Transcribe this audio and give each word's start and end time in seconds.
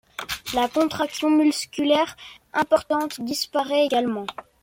La 0.55 0.67
contraction 0.67 1.29
musculaire 1.29 2.17
importante 2.55 3.21
disparait 3.23 3.85
également. 3.85 4.25